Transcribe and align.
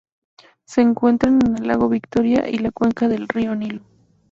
Se 0.65 0.81
encuentran 0.81 1.37
en 1.45 1.57
el 1.59 1.67
lago 1.67 1.87
Victoria 1.87 2.49
y 2.49 2.57
la 2.57 2.71
cuenca 2.71 3.07
del 3.07 3.27
río 3.27 3.53
Nilo. 3.53 3.81